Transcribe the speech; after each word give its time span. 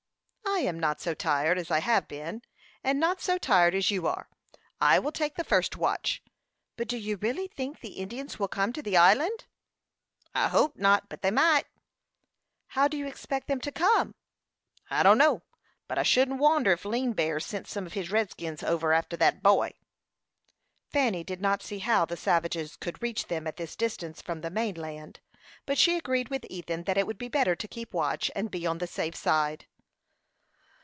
"I 0.43 0.63
am 0.65 0.79
not 0.79 1.01
so 1.01 1.15
tired 1.15 1.57
as 1.57 1.71
I 1.71 1.79
have 1.79 2.07
been, 2.07 2.43
and 2.83 2.99
not 2.99 3.19
so 3.19 3.39
tired 3.39 3.73
as 3.73 3.89
you 3.89 4.05
are. 4.05 4.29
I 4.79 4.99
will 4.99 5.13
take 5.13 5.33
the 5.33 5.43
first 5.45 5.75
watch. 5.75 6.21
But 6.77 6.87
do 6.87 6.97
you 6.97 7.15
really 7.17 7.47
think 7.47 7.79
the 7.79 7.93
Indians 7.93 8.37
will 8.37 8.49
come 8.49 8.71
to 8.73 8.83
the 8.83 8.95
island?" 8.95 9.45
"I 10.35 10.49
hope 10.49 10.75
not, 10.77 11.09
but 11.09 11.23
they 11.23 11.31
might." 11.31 11.65
"How 12.67 12.87
do 12.87 12.95
you 12.95 13.07
expect 13.07 13.47
them 13.47 13.59
to 13.61 13.71
come?" 13.71 14.13
"I 14.87 15.01
dunno; 15.01 15.41
but 15.87 15.97
I 15.97 16.03
shouldn't 16.03 16.37
wonder 16.37 16.73
ef 16.73 16.85
Lean 16.85 17.13
Bear 17.13 17.39
sent 17.39 17.65
some 17.67 17.87
of 17.87 17.93
his 17.93 18.11
redskins 18.11 18.61
over 18.61 18.93
arter 18.93 19.17
that 19.17 19.41
boy." 19.41 19.71
Fanny 20.91 21.23
did 21.23 21.41
not 21.41 21.63
see 21.63 21.79
how 21.79 22.05
the 22.05 22.17
savages 22.17 22.75
could 22.75 23.01
reach 23.01 23.27
them 23.27 23.47
at 23.47 23.57
this 23.57 23.75
distance 23.75 24.21
from 24.21 24.41
the 24.41 24.51
main 24.51 24.75
land, 24.75 25.21
but 25.65 25.79
she 25.79 25.97
agreed 25.97 26.29
with 26.29 26.45
Ethan 26.51 26.83
that 26.83 26.97
it 26.99 27.07
would 27.07 27.17
be 27.17 27.29
better 27.29 27.55
to 27.55 27.67
keep 27.67 27.93
watch, 27.95 28.29
and 28.35 28.51
be 28.51 28.67
on 28.67 28.77
the 28.77 28.85
safe 28.85 29.15
side. 29.15 29.65